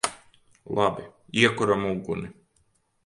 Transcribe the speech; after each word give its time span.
Labi. 0.77 1.03
Iekuram 1.41 1.83
uguni! 1.91 2.29